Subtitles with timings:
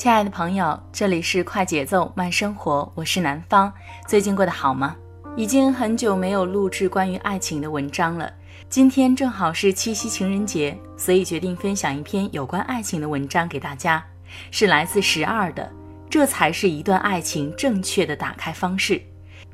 [0.00, 3.70] 亲爱的朋友，这里是快节奏慢生活，我是南方。
[4.08, 4.96] 最近过得好吗？
[5.36, 8.32] 已经很久没有录制关于爱情的文章了。
[8.70, 14.02] 今天正好是七夕情人节，所以决定分享一篇有关爱情的文章给大家，
[14.50, 15.70] 是来自十二的。
[16.08, 19.02] 这才是一段爱情正确的打开方式，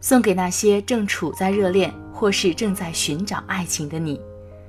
[0.01, 4.21] 送给那些正处在热恋或是正在寻找爱情的你。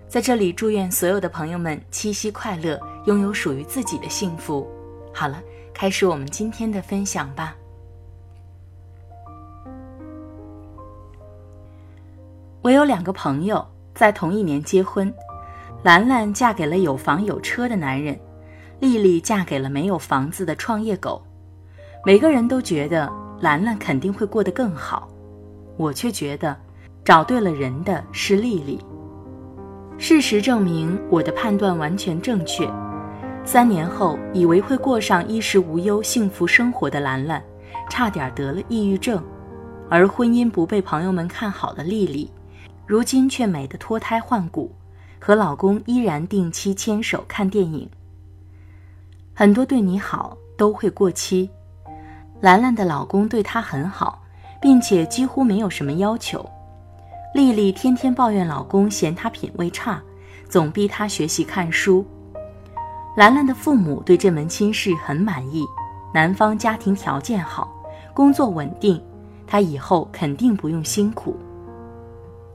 [0.07, 4.67] 在这里，祝愿所有的朋友们七夕快乐，拥有属于自己的幸福。
[5.13, 5.39] 好了，
[5.79, 7.55] 开始我们今天的分享吧。
[12.63, 15.13] 我有两个朋友在同一年结婚，
[15.83, 18.19] 兰兰嫁给了有房有车的男人，
[18.79, 21.21] 丽丽嫁给了没有房子的创业狗。
[22.03, 23.07] 每个人都觉得
[23.39, 25.07] 兰兰肯定会过得更好，
[25.77, 26.57] 我却觉得
[27.05, 28.83] 找对了人的是丽丽。
[29.99, 32.67] 事实证明，我的判断完全正确。
[33.47, 37.41] 三年后，以为会过上衣食无忧、幸福生活的兰兰，
[37.89, 39.19] 差点得了抑郁症；
[39.89, 42.29] 而婚姻不被朋友们看好的丽丽，
[42.85, 44.75] 如今却美得脱胎换骨，
[45.17, 47.89] 和老公依然定期牵手看电影。
[49.33, 51.49] 很多对你好都会过期，
[52.41, 54.21] 兰兰的老公对她很好，
[54.61, 56.45] 并且几乎没有什么要求。
[57.33, 60.03] 丽丽天天抱怨老公嫌她品味差，
[60.49, 62.05] 总逼她学习看书。
[63.17, 65.65] 兰兰的父母对这门亲事很满意，
[66.13, 67.67] 男方家庭条件好，
[68.13, 69.01] 工作稳定，
[69.47, 71.35] 她以后肯定不用辛苦。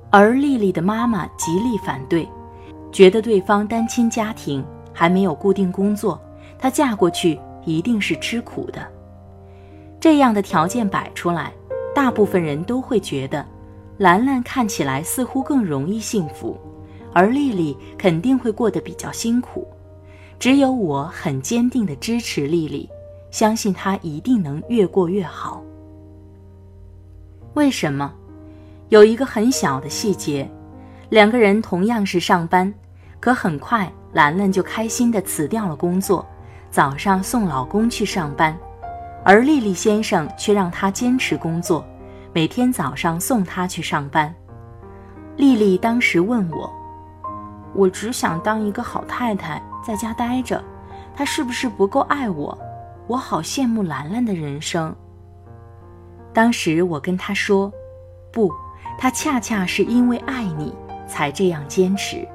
[0.08, 2.28] 而丽丽的妈妈极力反对，
[2.92, 6.16] 觉得对方单亲家庭还没有固定工作，
[6.56, 8.86] 她嫁过去一定是吃苦的。
[9.98, 11.52] 这样的条件摆出来，
[11.92, 13.44] 大部分人都会觉得，
[13.98, 16.56] 兰兰看起来似乎更容易幸福，
[17.12, 19.66] 而丽丽肯定会过得比较辛苦。
[20.42, 22.90] 只有我很坚定的支持丽丽，
[23.30, 25.62] 相信她一定能越过越好。
[27.54, 28.12] 为什么？
[28.88, 30.50] 有一个很小的细节，
[31.10, 32.74] 两个人同样是上班，
[33.20, 36.26] 可很快兰兰就开心的辞掉了工作，
[36.72, 38.58] 早上送老公去上班，
[39.24, 41.84] 而丽丽先生却让她坚持工作，
[42.32, 44.34] 每天早上送她去上班。
[45.36, 46.68] 丽丽当时问我
[47.76, 50.62] ：“我只想当一个好太太。”在家待着，
[51.14, 52.56] 他是不是不够爱我？
[53.08, 54.94] 我好羡慕兰兰的人生。
[56.32, 57.70] 当时我跟他说
[58.32, 58.50] ：“不，
[58.98, 60.72] 他恰恰是因为爱你
[61.06, 62.26] 才这样坚持。”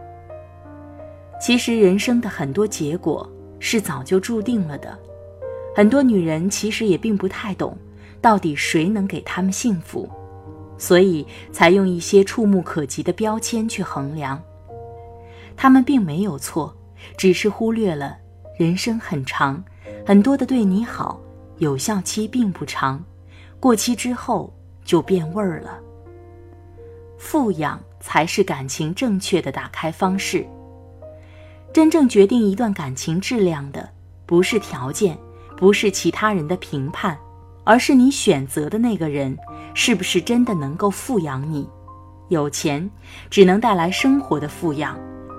[1.42, 3.28] 其实人生的很多结果
[3.60, 4.98] 是早就注定了的，
[5.76, 7.78] 很多女人其实也并不太懂，
[8.22, 10.10] 到底谁能给他们幸福，
[10.78, 14.40] 所以才用一些触目可及的标签去衡量。
[15.56, 16.76] 他们并没有错。
[17.18, 18.18] 只是忽略了，
[18.58, 19.64] 人生很长，
[20.06, 21.20] 很多的对你好，
[21.58, 23.04] 有效期并不长，
[23.60, 24.54] 过期之后
[24.84, 25.80] 就变味儿了。
[27.18, 30.46] 富养才是感情正确的打开方式。
[31.74, 33.90] 真正决定一段感情质量的，
[34.26, 35.18] 不是条件，
[35.56, 37.18] 不是其他人的评判，
[37.64, 39.38] 而是你选择的那个人
[39.74, 41.70] 是不是真的能够富养你。
[42.30, 42.90] 有钱
[43.30, 44.98] 只能带来生活的富养。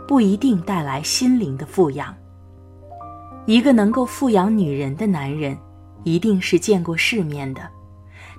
[0.08, 2.14] 不一定带来心灵的富养。
[3.44, 5.56] 一个能够富养女人的男人，
[6.02, 7.60] 一定是见过世面的。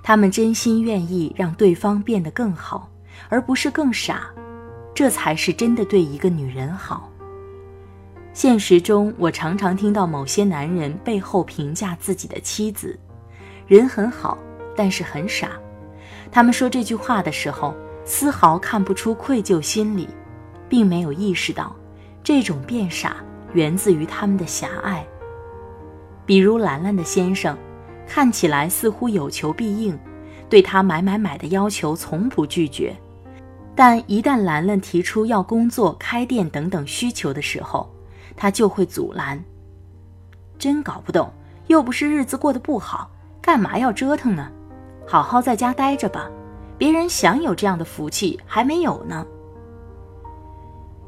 [0.02, 2.90] 他们真心愿意让对方变得更好，
[3.28, 4.22] 而不是更傻，
[4.92, 7.08] 这才是真的对一个女人好。
[8.32, 12.98] 现实中，我常常听到某些男人背后评价自己的妻子：
[13.68, 14.36] 人很好，
[14.76, 15.50] 但是很傻。
[16.32, 20.08] 他们说这句话的时候，丝毫看不出愧疚心理，
[20.70, 21.76] 并没有意识到，
[22.22, 23.16] 这种变傻
[23.52, 25.04] 源自于他们的狭隘。
[26.24, 27.58] 比如兰兰的先生，
[28.06, 29.98] 看起来似乎有求必应，
[30.48, 32.96] 对他买买买的要求从不拒绝，
[33.74, 37.92] 但一旦兰兰提出要工作、开店等等需求的时候，
[38.36, 39.42] 他就会阻拦。
[40.56, 41.32] 真搞不懂，
[41.66, 43.10] 又不是日子过得不好，
[43.42, 44.48] 干嘛要折腾呢？
[45.08, 46.30] 好好在家待着吧，
[46.78, 49.26] 别人享有这样的福气还没有呢。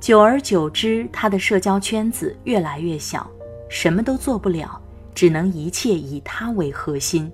[0.02, 3.24] 久而久之，他的社交圈子越来越小，
[3.68, 4.82] 什么都做不了。
[5.14, 7.30] 只能一切以他为核心。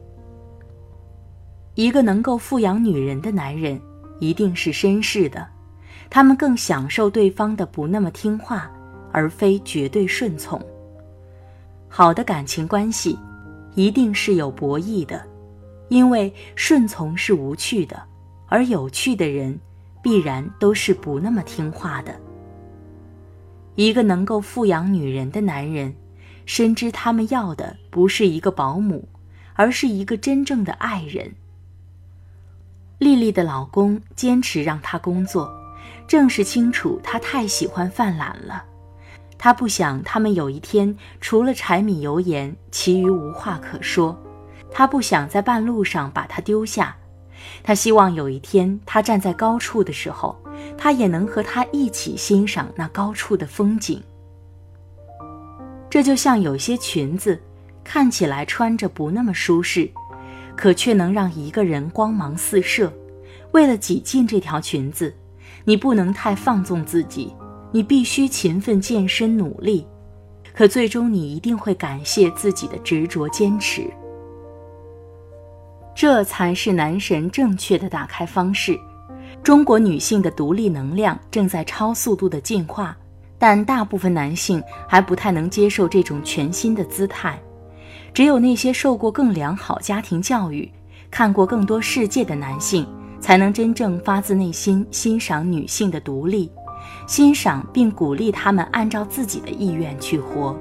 [1.76, 3.80] 一个能够富养女人的男人，
[4.20, 5.48] 一定是绅士的，
[6.10, 8.70] 他们更享受对方的不那么听话，
[9.12, 10.60] 而非绝对顺从。
[11.88, 13.18] 好的感情关系，
[13.76, 15.24] 一定是有博弈的，
[15.88, 17.98] 因为顺从是无趣的，
[18.46, 19.58] 而有趣的人，
[20.02, 22.14] 必然都是不那么听话的。
[23.78, 25.94] 一个能够富养女人的男人。
[26.46, 29.08] 深知他们要的不是一个保姆，
[29.54, 31.32] 而是一个真正的爱人。
[32.98, 35.48] 丽丽的老公坚持让她工作，
[36.08, 38.64] 正是清楚她太喜欢犯懒了。
[39.38, 44.20] 他不想他们有一天除了柴米油盐，其余无话可说。
[44.72, 46.96] 他不想在半路上把她丢下。
[47.62, 50.36] 他希望有一天他站在高处的时候，
[50.76, 54.02] 他也能和他一起欣赏那高处的风景。
[55.90, 57.40] 这就像有些裙子，
[57.82, 59.90] 看起来穿着不那么舒适，
[60.56, 62.92] 可却能让一个人光芒四射。
[63.52, 65.14] 为了挤进这条裙子，
[65.64, 67.34] 你不能太放纵自己，
[67.72, 69.86] 你必须勤奋健身努力。
[70.54, 73.88] 可最终你一定会感谢自己的执着坚持。
[75.94, 78.78] 这才是男神正确的打开方式。
[79.48, 82.94] 中国女性的独立能量正在超速度的进化。
[83.38, 87.40] 但大部分男性还不太能接受这种全新的姿态，
[88.12, 90.70] 只有那些受过更良好家庭教育、
[91.10, 92.86] 看过更多世界的男性，
[93.20, 96.52] 才能真正发自内心欣赏女性的独立，
[97.06, 100.54] 欣赏并鼓励他们按照自己的意愿去活。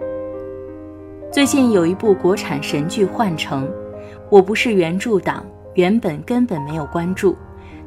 [1.29, 3.67] 最近有一部国产神剧《幻城》，
[4.29, 7.35] 我不是原著党，原本根本没有关注，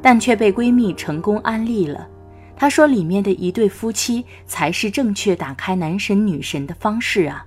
[0.01, 2.07] 但却被闺蜜成功安利了。
[2.55, 7.45] 她说：“里面的一对夫妻才是正确打开男神女神的方式啊！”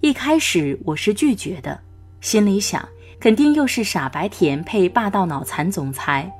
[0.00, 1.80] 一开始我是拒绝的，
[2.20, 2.88] 心里想，
[3.20, 6.30] 肯定又是傻白甜配霸道脑残总裁。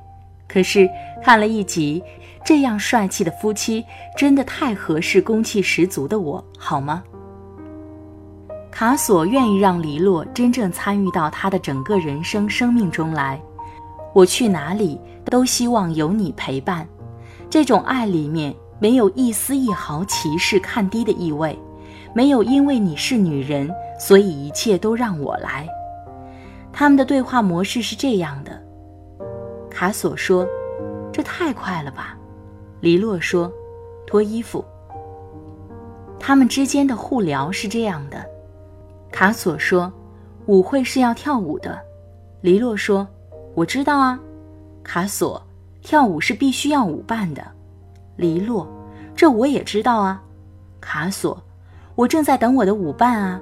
[0.47, 0.89] 可是
[1.23, 2.01] 看了一集，
[2.43, 3.83] 这样帅气的夫妻
[4.17, 7.03] 真的太合适攻气十足的我，好吗？
[8.71, 13.39] 卡索愿意让黎洛真正参与到他的整个人生生命中来，
[14.19, 16.85] 我去哪里都希望有你陪伴。
[17.49, 21.57] 这种爱里面没有一丝一毫歧视、看低的意味，
[22.13, 25.65] 没有因为你是女人，所以一切都让我来。
[26.73, 28.61] 他们的对话模式是这样的：
[29.69, 30.45] 卡索说
[31.13, 32.17] ：“这太快了吧？”
[32.81, 33.49] 黎洛说
[34.05, 34.63] ：“脱衣服。”
[36.19, 38.21] 他们之间的互聊是这样的：
[39.13, 39.89] 卡索说
[40.47, 41.79] ：“舞会是要跳舞的。”
[42.41, 43.07] 黎洛说
[43.59, 44.19] ：“我知道啊。”
[44.83, 45.41] 卡索。
[45.81, 47.41] 跳舞是必须要舞伴的，
[48.17, 48.67] 黎洛，
[49.15, 50.21] 这我也知道啊。
[50.81, 51.41] 卡索，
[51.95, 53.39] 我正在等我的舞伴啊。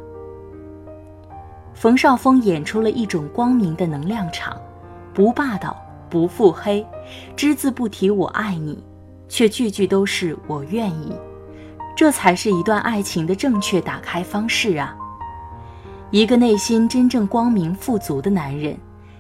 [1.74, 4.56] 冯绍峰演出了一种光明的能量场，
[5.16, 5.76] 不霸道，
[6.12, 6.86] 不腹黑，
[7.36, 8.84] 只字不提我爱你，
[9.28, 11.12] 却句句都是我愿意。
[11.98, 14.96] 这才是一段爱情的正确打开方式啊！
[16.12, 18.78] 一个内心真正光明富足的男人，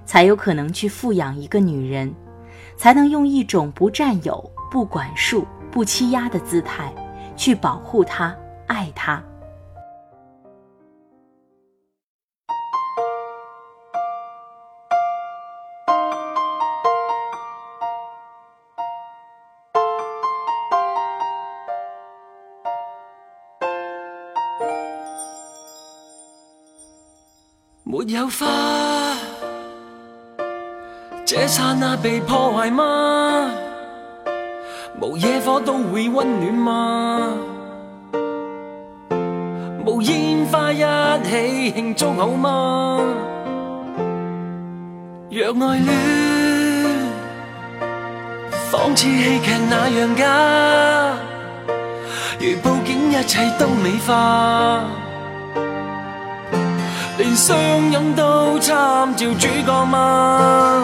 [0.08, 2.12] 才有可能去富养一个女人。
[2.78, 6.94] 才能用一种不占有、不管束、不欺压的姿态，
[7.36, 8.36] 去保护她、
[8.68, 9.22] 爱她。
[27.84, 28.97] 没有花。
[31.48, 33.50] 一刹那被破坏吗？
[35.00, 37.34] 无野火都会温暖吗？
[39.86, 40.84] 无烟花一
[41.24, 43.00] 起庆祝好吗？
[45.32, 45.96] 若爱恋
[48.70, 51.13] 仿似戏剧那样假，
[52.42, 54.82] 如布景一切都美化。
[57.18, 57.58] 连相
[57.94, 60.84] 拥都参照主角吗？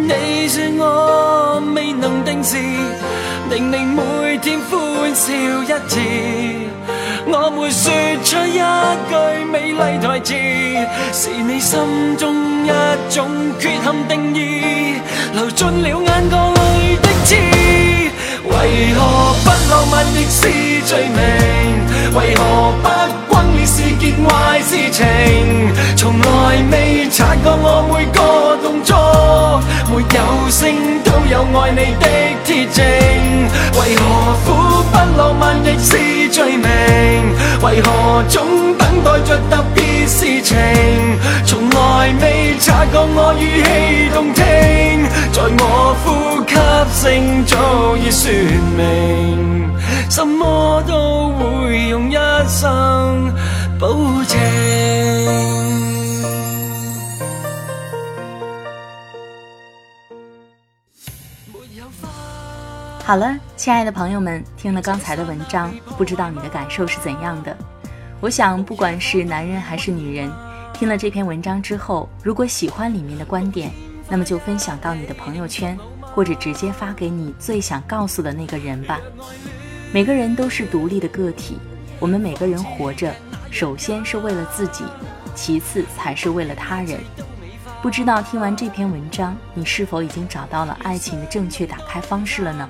[0.00, 2.56] 你说我未能定时，
[3.50, 5.98] 令你每天欢笑一次。
[7.26, 7.90] 我没说
[8.24, 8.60] 出一
[9.10, 10.34] 句美丽台词，
[11.12, 12.32] 是你心中
[12.64, 12.70] 一
[13.10, 13.28] 种
[13.58, 15.00] 缺陷定义，
[15.34, 17.34] 流进了眼角里的刺。
[18.44, 20.48] 为何不浪漫亦是
[20.86, 21.18] 罪名？
[22.14, 25.04] 为何不轰烈是件坏事情？
[25.96, 26.24] 从来
[26.70, 30.68] 未察觉我每个动作，没有声
[31.02, 32.06] 都有爱你的
[32.44, 32.84] 铁证。
[33.78, 34.00] 为何
[34.44, 34.46] 苦
[34.90, 36.66] 不浪漫亦是罪名？
[37.62, 38.44] 为何总
[38.76, 40.56] 等待着特别事情？
[41.44, 44.42] 从来未察觉我语气动听，
[45.32, 46.06] 在我呼
[46.46, 46.54] 吸
[47.00, 48.30] 声早已说
[48.76, 49.70] 明，
[50.10, 52.14] 什么都会用一
[52.48, 53.32] 生
[53.78, 53.88] 保
[54.28, 55.97] 证。
[63.08, 67.56] 好了，亲爱的朋友们，听了刚才的文章，不知道你的感受是怎样的？
[68.20, 70.30] 我想，不管是男人还是女人，
[70.74, 73.72] 听了这篇文章之后，如果喜欢里面的观点，
[74.10, 79.00] 那么就分享到你的朋友圈，或者直接发给你最想告诉的那个人吧。
[79.90, 81.56] 每个人都是独立的个体，
[81.98, 83.10] 我们每个人活着，
[83.50, 84.84] 首先是为了自己，
[85.34, 87.00] 其次才是为了他人。
[87.80, 92.68] 不知道听完这篇文章，你是否已经找到了爱情的正确打开方式了呢？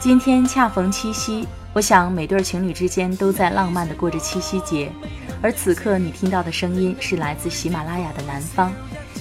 [0.00, 4.90] 今天恰逢七夕，我想每对情侣之间都在浪漫地过着七夕节。
[5.40, 8.72] 而此刻你听到的声音是来自喜马拉雅的南方，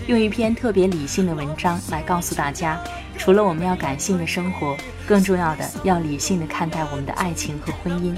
[0.08, 2.82] 用一篇特别理性的文章来告诉大家，
[3.16, 8.16] 除了我们要感性的生活，更重要的要理性的看待我们的爱情和婚姻。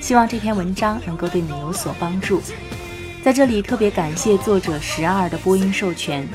[0.00, 2.42] 希望这篇文章能够对你有所帮助。
[3.22, 6.26] 在这里特别感谢作者十二的播音授权。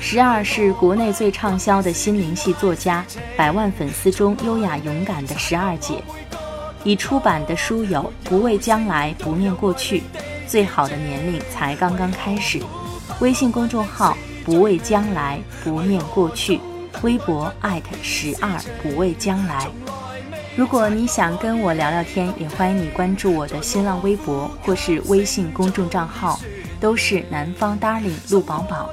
[0.00, 3.04] 十二是国内最畅销的心灵系作家，
[3.36, 6.02] 百万粉丝中优雅勇敢的十二姐。
[6.84, 9.98] 已出版的书有《不畏将来，不念过去》，
[10.46, 12.60] 最好的年龄才刚刚开始。
[13.20, 16.58] 微信公众号“不畏将来，不念过去”，
[17.02, 19.68] 微博艾特十二不畏将来。
[20.56, 26.40] 如果你想跟我聊聊天，也欢迎你关注我的新浪微博或是微信公众账号，
[26.80, 28.88] 都是南方 darling 陆宝宝，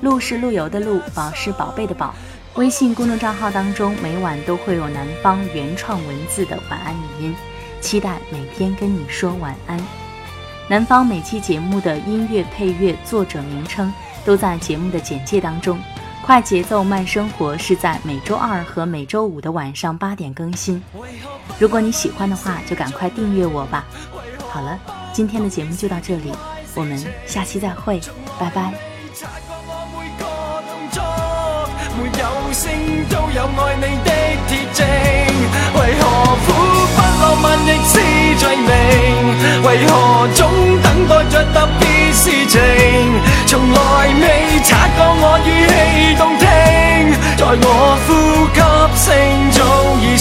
[0.00, 2.14] 陆是陆游的陆，宝是宝贝的宝。
[2.54, 7.34] 微信公众账号当中每晚都会有南方原创文字的晚安语音，
[7.82, 9.78] 期待每天跟你说晚安。
[10.66, 13.92] 南方每期节目的音乐配乐、作者名称
[14.24, 15.78] 都在节目的简介当中。
[16.24, 20.80] 快节奏慢生活是在每周二和每周五的晚上八点更新。
[21.58, 23.84] 如果你喜欢的话，就赶快订阅我吧。
[24.48, 24.78] 好了，
[25.12, 26.32] 今天的节目就到这里，
[26.74, 28.00] 我们下期再会，
[28.38, 28.72] 拜拜。
[39.64, 40.50] 为何总
[40.82, 41.68] 等待着特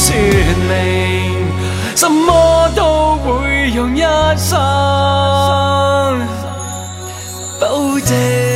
[0.01, 0.15] 说
[0.67, 1.46] 明，
[1.96, 4.01] 什么都会用一
[4.36, 4.58] 生
[7.60, 8.50] 保证。